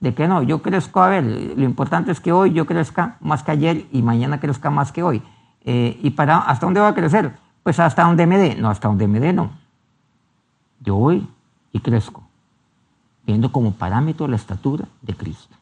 de 0.00 0.12
que 0.12 0.26
no, 0.26 0.42
yo 0.42 0.60
crezco, 0.60 1.00
a 1.00 1.06
ver, 1.06 1.22
lo 1.56 1.62
importante 1.62 2.10
es 2.10 2.18
que 2.18 2.32
hoy 2.32 2.52
yo 2.52 2.66
crezca 2.66 3.16
más 3.20 3.44
que 3.44 3.52
ayer 3.52 3.86
y 3.92 4.02
mañana 4.02 4.40
crezca 4.40 4.70
más 4.70 4.90
que 4.90 5.04
hoy. 5.04 5.22
Eh, 5.60 6.00
¿Y 6.02 6.10
para 6.10 6.38
hasta 6.38 6.66
dónde 6.66 6.80
va 6.80 6.88
a 6.88 6.94
crecer? 6.96 7.38
Pues 7.62 7.78
hasta 7.78 8.02
donde 8.02 8.26
me 8.26 8.38
dé. 8.38 8.56
No, 8.56 8.70
hasta 8.70 8.88
donde 8.88 9.06
me 9.06 9.20
dé 9.20 9.32
no. 9.32 9.52
Yo 10.80 10.96
voy 10.96 11.28
y 11.70 11.78
crezco, 11.78 12.27
viendo 13.28 13.52
como 13.52 13.72
parámetro 13.72 14.26
la 14.26 14.36
estatura 14.36 14.88
de 15.02 15.14
Cristo. 15.14 15.54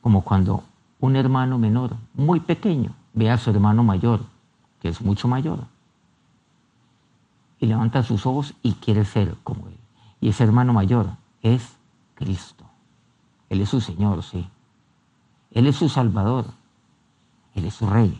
Como 0.00 0.22
cuando 0.22 0.64
un 0.98 1.16
hermano 1.16 1.58
menor, 1.58 1.96
muy 2.14 2.40
pequeño, 2.40 2.94
ve 3.12 3.30
a 3.30 3.36
su 3.36 3.50
hermano 3.50 3.84
mayor, 3.84 4.20
que 4.80 4.88
es 4.88 5.02
mucho 5.02 5.28
mayor, 5.28 5.66
y 7.60 7.66
levanta 7.66 8.02
sus 8.02 8.24
ojos 8.24 8.54
y 8.62 8.72
quiere 8.72 9.04
ser 9.04 9.36
como 9.44 9.68
Él. 9.68 9.76
Y 10.18 10.30
ese 10.30 10.44
hermano 10.44 10.72
mayor 10.72 11.10
es 11.42 11.76
Cristo. 12.14 12.64
Él 13.50 13.60
es 13.60 13.68
su 13.68 13.82
Señor, 13.82 14.22
sí. 14.22 14.48
Él 15.50 15.66
es 15.66 15.76
su 15.76 15.90
Salvador. 15.90 16.46
Él 17.54 17.66
es 17.66 17.74
su 17.74 17.86
Rey. 17.86 18.18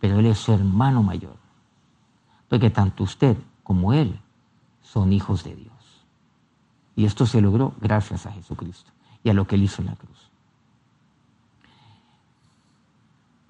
Pero 0.00 0.18
Él 0.18 0.26
es 0.26 0.38
su 0.38 0.52
hermano 0.52 1.02
mayor. 1.02 1.36
Porque 2.50 2.68
tanto 2.68 3.04
usted 3.04 3.38
como 3.62 3.94
Él 3.94 4.20
son 4.82 5.14
hijos 5.14 5.44
de 5.44 5.56
Dios. 5.56 5.69
Y 7.00 7.06
esto 7.06 7.24
se 7.24 7.40
logró 7.40 7.72
gracias 7.80 8.26
a 8.26 8.32
Jesucristo 8.32 8.90
y 9.24 9.30
a 9.30 9.32
lo 9.32 9.46
que 9.46 9.54
Él 9.54 9.62
hizo 9.62 9.80
en 9.80 9.88
la 9.88 9.96
cruz. 9.96 10.30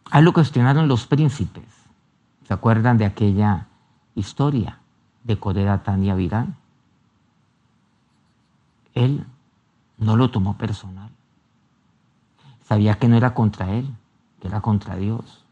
A 0.08 0.20
lo 0.20 0.32
cuestionaron 0.32 0.86
los 0.86 1.08
príncipes. 1.08 1.64
¿Se 2.46 2.54
acuerdan 2.54 2.96
de 2.96 3.06
aquella 3.06 3.66
historia 4.14 4.78
de 5.24 5.36
Coreda 5.36 5.82
Tania 5.82 6.14
Virán. 6.14 6.58
Él 8.94 9.26
no 9.98 10.16
lo 10.16 10.30
tomó 10.30 10.56
personal. 10.56 11.10
Sabía 12.62 13.00
que 13.00 13.08
no 13.08 13.16
era 13.16 13.34
contra 13.34 13.72
él, 13.72 13.92
que 14.40 14.46
era 14.46 14.60
contra 14.60 14.94
Dios. 14.94 15.44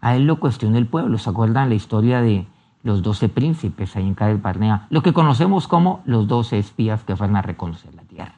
A 0.00 0.16
él 0.16 0.24
lo 0.24 0.40
cuestionó 0.40 0.78
el 0.78 0.86
pueblo. 0.86 1.18
¿Se 1.18 1.28
acuerdan 1.28 1.68
la 1.68 1.74
historia 1.74 2.22
de 2.22 2.46
los 2.88 3.02
doce 3.02 3.28
príncipes 3.28 3.94
ahí 3.96 4.06
en 4.06 4.14
Cádiz 4.14 4.40
Barnea? 4.40 4.86
Lo 4.88 5.02
que 5.02 5.12
conocemos 5.12 5.68
como 5.68 6.00
los 6.06 6.26
doce 6.26 6.58
espías 6.58 7.04
que 7.04 7.16
fueron 7.16 7.36
a 7.36 7.42
reconocer 7.42 7.94
la 7.94 8.02
tierra. 8.02 8.36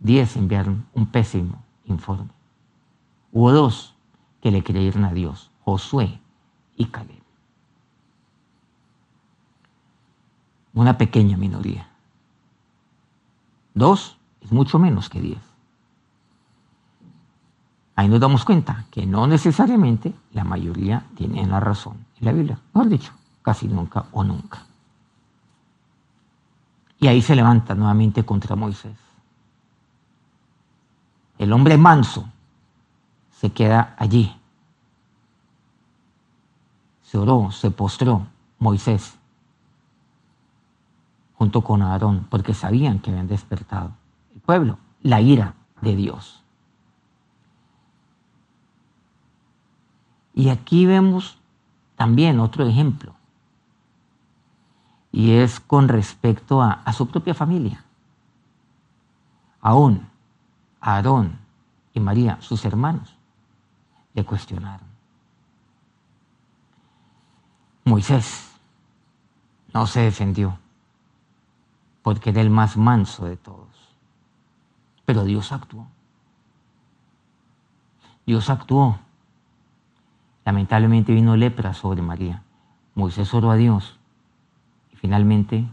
Diez 0.00 0.36
enviaron 0.36 0.86
un 0.92 1.06
pésimo 1.06 1.62
informe. 1.84 2.30
Hubo 3.30 3.52
dos 3.52 3.94
que 4.42 4.50
le 4.50 4.64
creyeron 4.64 5.04
a 5.04 5.12
Dios, 5.12 5.52
Josué 5.64 6.18
y 6.76 6.86
Caleb. 6.86 7.22
una 10.74 10.98
pequeña 10.98 11.38
minoría. 11.38 11.88
Dos 13.72 14.18
es 14.42 14.52
mucho 14.52 14.78
menos 14.78 15.08
que 15.08 15.22
diez. 15.22 15.40
Ahí 17.94 18.08
nos 18.08 18.20
damos 18.20 18.44
cuenta 18.44 18.84
que 18.90 19.06
no 19.06 19.26
necesariamente 19.26 20.12
la 20.34 20.44
mayoría 20.44 21.06
tiene 21.14 21.46
la 21.46 21.60
razón 21.60 22.05
en 22.20 22.24
la 22.24 22.32
Biblia. 22.32 22.58
Mejor 22.74 22.88
dicho, 22.88 23.12
casi 23.42 23.68
nunca 23.68 24.06
o 24.12 24.24
nunca. 24.24 24.64
Y 26.98 27.08
ahí 27.08 27.20
se 27.20 27.36
levanta 27.36 27.74
nuevamente 27.74 28.24
contra 28.24 28.56
Moisés. 28.56 28.96
El 31.38 31.52
hombre 31.52 31.76
manso 31.76 32.26
se 33.30 33.52
queda 33.52 33.94
allí. 33.98 34.34
Se 37.02 37.18
oró, 37.18 37.50
se 37.52 37.70
postró 37.70 38.26
Moisés 38.58 39.16
junto 41.36 41.60
con 41.62 41.82
Aarón, 41.82 42.26
porque 42.30 42.54
sabían 42.54 42.98
que 42.98 43.10
habían 43.10 43.28
despertado 43.28 43.92
el 44.34 44.40
pueblo, 44.40 44.78
la 45.02 45.20
ira 45.20 45.54
de 45.82 45.94
Dios. 45.94 46.42
Y 50.34 50.48
aquí 50.48 50.86
vemos 50.86 51.38
también 51.96 52.38
otro 52.40 52.66
ejemplo, 52.66 53.14
y 55.10 55.32
es 55.32 55.60
con 55.60 55.88
respecto 55.88 56.60
a, 56.60 56.92
su 56.92 57.08
propia 57.08 57.34
familia. 57.34 57.82
Aún 59.62 60.06
Aarón 60.80 61.38
y 61.94 62.00
María, 62.00 62.38
sus 62.40 62.64
hermanos, 62.64 63.16
le 64.12 64.24
cuestionaron. 64.24 64.86
Moisés, 67.84 68.50
no 69.72 69.86
se 69.86 70.00
defendió, 70.00 70.58
porque 72.02 72.30
era 72.30 72.42
el 72.42 72.50
más 72.50 72.76
manso 72.76 73.24
de 73.24 73.36
todos. 73.36 73.68
Pero 75.06 75.24
Dios 75.24 75.50
actuó. 75.52 75.86
Dios 78.26 78.50
actuó. 78.50 78.98
Lamentablemente 80.46 81.12
vino 81.12 81.36
lepra 81.36 81.74
sobre 81.74 82.02
María. 82.02 82.44
Moisés 82.94 83.34
oró 83.34 83.50
a 83.50 83.56
Dios 83.56 83.98
y 84.92 84.96
finalmente 84.96 85.68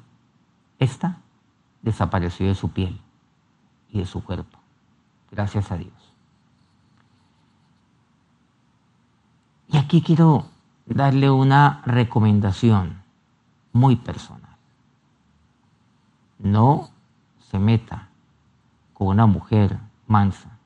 esta 0.80 1.20
desapareció 1.84 2.48
de 2.48 2.56
su 2.56 2.72
piel 2.72 3.00
y 3.92 4.00
de 4.00 4.08
su 4.08 4.24
cuerpo. 4.24 4.58
Gracias 5.30 5.72
a 5.72 5.78
Dios. 5.78 5.94
Y 9.68 9.78
aquí 9.78 10.02
quiero 10.02 10.48
darle 10.88 11.30
una 11.30 11.84
recomendación 11.86 13.04
muy 13.74 13.96
personal. 13.96 14.58
No 16.40 16.90
se 17.52 17.60
meta 17.60 18.10
con 18.96 19.08
una 19.08 19.28
mujer 19.28 19.78
mansa. 20.08 20.58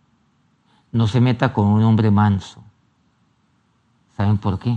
No 0.94 1.08
se 1.08 1.20
meta 1.20 1.52
con 1.52 1.68
un 1.68 1.84
hombre 1.84 2.10
manso. 2.10 2.64
¿Saben 4.18 4.40
por 4.40 4.58
qué? 4.58 4.76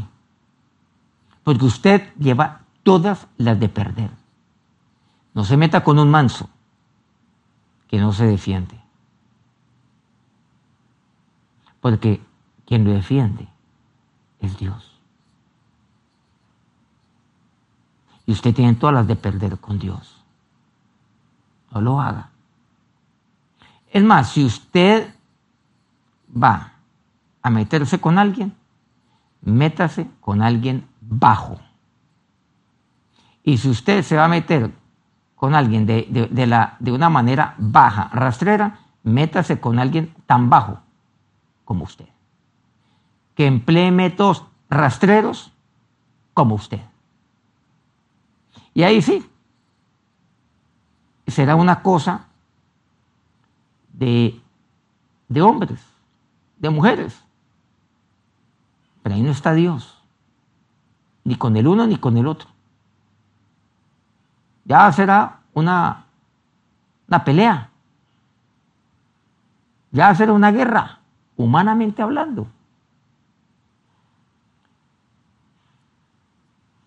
Porque 1.43 1.65
usted 1.65 2.15
lleva 2.17 2.61
todas 2.83 3.27
las 3.39 3.59
de 3.59 3.71
perder. 3.71 4.11
No 5.33 5.45
se 5.45 5.57
meta 5.57 5.83
con 5.83 5.99
un 5.99 6.11
manso 6.11 6.51
que 7.89 7.99
no 7.99 8.13
se 8.13 8.27
defiende. 8.27 8.79
Porque 11.81 12.23
quien 12.67 12.85
lo 12.85 12.91
defiende 12.91 13.49
es 14.41 14.59
Dios. 14.59 14.93
Y 18.27 18.33
usted 18.33 18.55
tiene 18.55 18.75
todas 18.75 18.95
las 18.95 19.07
de 19.07 19.17
perder 19.17 19.59
con 19.59 19.79
Dios. 19.79 20.23
No 21.71 21.81
lo 21.81 21.99
haga. 21.99 22.29
Es 23.91 24.05
más, 24.05 24.33
si 24.33 24.45
usted 24.45 25.15
va 26.31 26.75
a 27.41 27.51
meterse 27.51 27.99
con 28.01 28.19
alguien, 28.19 28.60
métase 29.43 30.09
con 30.21 30.43
alguien 30.43 30.87
bajo. 31.01 31.59
Y 33.43 33.59
si 33.59 33.69
usted 33.69 34.03
se 34.03 34.17
va 34.17 34.27
a 34.27 34.29
meter 34.29 34.71
con 35.35 35.55
alguien 35.55 35.87
de, 35.87 36.07
la, 36.47 36.77
de 36.79 36.93
una 36.93 37.09
manera 37.09 37.55
baja, 37.59 38.11
rastrera, 38.13 38.81
métase 39.03 39.61
con 39.61 39.79
alguien 39.79 40.15
tan 40.27 40.51
bajo 40.51 40.81
como 41.65 41.85
usted. 41.85 42.09
Que 43.35 43.47
emplee 43.47 43.91
métodos 43.91 44.45
rastreros 44.69 45.53
como 46.35 46.55
usted. 46.55 46.81
Y 48.75 48.83
ahí 48.83 49.01
sí, 49.01 49.27
será 51.27 51.57
una 51.57 51.83
cosa 51.83 52.27
de, 53.93 54.41
de 55.29 55.43
hombres, 55.43 55.81
de 56.59 56.71
mujeres. 56.71 57.25
Pero 59.03 59.15
ahí 59.15 59.23
no 59.23 59.31
está 59.31 59.53
Dios, 59.55 60.03
ni 61.25 61.37
con 61.37 61.57
el 61.57 61.67
uno 61.67 61.87
ni 61.87 61.97
con 61.97 62.17
el 62.17 62.27
otro. 62.27 62.49
Ya 64.65 64.91
será 64.93 65.41
una, 65.55 66.05
una 67.09 67.25
pelea, 67.25 67.71
ya 69.91 70.15
será 70.15 70.33
una 70.33 70.53
guerra, 70.53 71.01
humanamente 71.37 72.03
hablando. 72.03 72.47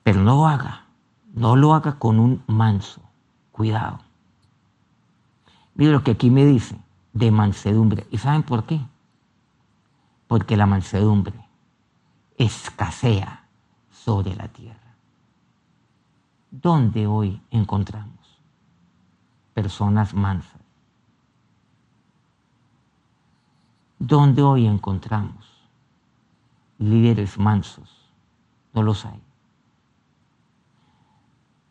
Pero 0.04 0.22
no 0.22 0.36
lo 0.36 0.48
haga, 0.48 0.86
no 1.34 1.56
lo 1.56 1.74
haga 1.74 1.98
con 1.98 2.20
un 2.20 2.44
manso, 2.48 3.02
cuidado. 3.52 4.00
Mire 5.76 5.92
lo 5.92 6.04
que 6.04 6.12
aquí 6.12 6.30
me 6.30 6.46
dice, 6.46 6.80
de 7.14 7.32
mansedumbre. 7.32 8.06
¿Y 8.12 8.20
saben 8.20 8.44
por 8.44 8.66
qué? 8.66 8.80
Porque 10.28 10.56
la 10.56 10.68
mansedumbre 10.68 11.43
escasea 12.38 13.48
sobre 13.92 14.36
la 14.36 14.48
tierra. 14.48 14.80
¿Dónde 16.52 17.08
hoy 17.08 17.42
encontramos 17.52 18.40
personas 19.54 20.14
mansas? 20.14 20.62
¿Dónde 24.00 24.42
hoy 24.42 24.68
encontramos 24.68 25.46
líderes 26.78 27.38
mansos? 27.38 28.10
No 28.74 28.84
los 28.84 29.06
hay. 29.06 29.22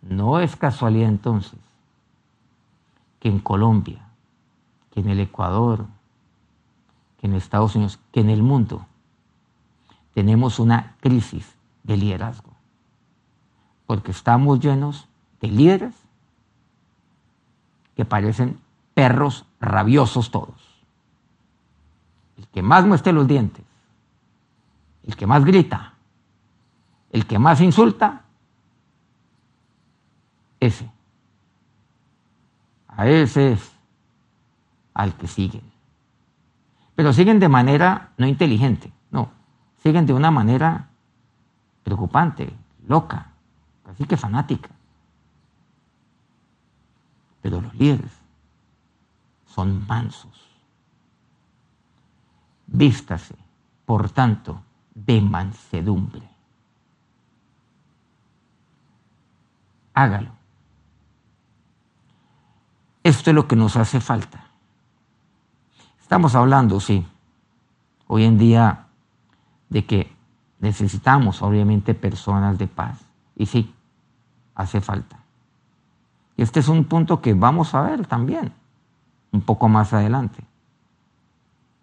No 0.00 0.40
es 0.40 0.56
casualidad 0.56 1.08
entonces 1.08 1.58
que 3.20 3.28
en 3.28 3.38
Colombia, 3.38 4.08
que 4.90 5.00
en 5.00 5.10
el 5.10 5.20
Ecuador, 5.20 5.86
que 7.18 7.28
en 7.28 7.34
Estados 7.34 7.76
Unidos, 7.76 8.00
que 8.10 8.20
en 8.20 8.30
el 8.30 8.42
mundo, 8.42 8.84
tenemos 10.14 10.58
una 10.58 10.96
crisis 11.00 11.56
de 11.82 11.96
liderazgo. 11.96 12.50
Porque 13.86 14.10
estamos 14.10 14.60
llenos 14.60 15.08
de 15.40 15.48
líderes 15.48 15.94
que 17.96 18.04
parecen 18.04 18.60
perros 18.94 19.44
rabiosos 19.60 20.30
todos. 20.30 20.60
El 22.36 22.46
que 22.48 22.62
más 22.62 22.86
muestre 22.86 23.12
los 23.12 23.26
dientes, 23.26 23.64
el 25.04 25.16
que 25.16 25.26
más 25.26 25.44
grita, 25.44 25.94
el 27.10 27.26
que 27.26 27.38
más 27.38 27.60
insulta, 27.60 28.24
ese 30.60 30.90
a 32.96 33.08
ese 33.08 33.52
es 33.52 33.72
al 34.94 35.14
que 35.14 35.26
siguen. 35.26 35.62
Pero 36.94 37.12
siguen 37.12 37.40
de 37.40 37.48
manera 37.48 38.12
no 38.18 38.26
inteligente, 38.26 38.92
no, 39.10 39.30
siguen 39.82 40.06
de 40.06 40.12
una 40.12 40.30
manera 40.30 40.88
preocupante, 41.82 42.54
loca, 42.86 43.32
casi 43.84 44.04
que 44.04 44.16
fanática. 44.16 44.70
Pero 47.40 47.60
los 47.60 47.74
líderes 47.74 48.12
son 49.46 49.86
mansos. 49.86 50.48
Vístase, 52.66 53.34
por 53.84 54.10
tanto, 54.10 54.62
de 54.94 55.20
mansedumbre. 55.20 56.28
Hágalo 59.94 60.42
esto 63.02 63.30
es 63.30 63.34
lo 63.34 63.48
que 63.48 63.56
nos 63.56 63.76
hace 63.76 64.00
falta. 64.00 64.44
Estamos 66.00 66.34
hablando, 66.34 66.78
sí, 66.78 67.06
hoy 68.06 68.24
en 68.24 68.38
día 68.38 68.86
de 69.72 69.86
que 69.86 70.12
necesitamos 70.60 71.42
obviamente 71.42 71.94
personas 71.94 72.58
de 72.58 72.66
paz. 72.66 73.00
Y 73.34 73.46
sí, 73.46 73.74
hace 74.54 74.80
falta. 74.80 75.18
Y 76.36 76.42
este 76.42 76.60
es 76.60 76.68
un 76.68 76.84
punto 76.84 77.20
que 77.20 77.34
vamos 77.34 77.74
a 77.74 77.82
ver 77.82 78.06
también, 78.06 78.52
un 79.32 79.40
poco 79.40 79.68
más 79.68 79.92
adelante. 79.92 80.44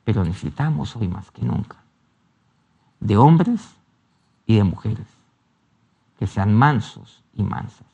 Pero 0.04 0.24
necesitamos 0.24 0.96
hoy 0.96 1.08
más 1.08 1.32
que 1.32 1.44
nunca 1.44 1.78
de 3.00 3.18
hombres 3.18 3.76
y 4.46 4.58
de 4.58 4.64
mujeres 4.64 5.08
que 6.18 6.28
sean 6.28 6.54
mansos 6.54 7.24
y 7.34 7.44
mansas. 7.44 7.88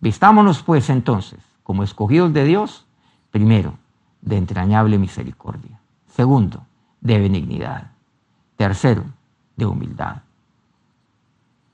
Vistámonos 0.00 0.62
pues 0.62 0.88
entonces 0.90 1.40
como 1.62 1.82
escogidos 1.82 2.32
de 2.32 2.44
Dios, 2.44 2.86
primero, 3.30 3.74
de 4.22 4.36
entrañable 4.36 4.98
misericordia. 4.98 5.80
Segundo, 6.08 6.66
de 7.00 7.18
benignidad. 7.18 7.89
Tercero, 8.60 9.04
de 9.56 9.64
humildad. 9.64 10.20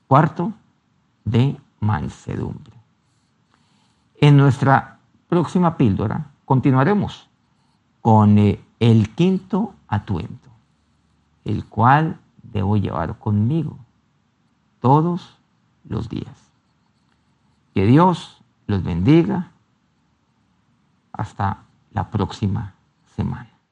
Cuarto, 0.07 0.53
de 1.25 1.57
mansedumbre. 1.81 2.75
En 4.20 4.37
nuestra 4.37 5.01
próxima 5.29 5.77
píldora 5.77 6.31
continuaremos 6.44 7.29
con 8.01 8.38
eh, 8.38 8.61
el 8.79 9.12
quinto 9.16 9.75
atuendo, 9.88 10.49
el 11.44 11.64
cual 11.64 12.20
debo 12.44 12.77
llevar 12.77 13.18
conmigo 13.18 13.77
todos 14.81 15.38
los 15.88 16.09
días. 16.09 16.38
Que 17.75 17.85
Dios 17.85 18.40
los 18.68 18.85
bendiga 18.85 19.51
hasta 21.11 21.64
la 21.92 22.12
próxima 22.12 22.75
semana. 23.16 23.56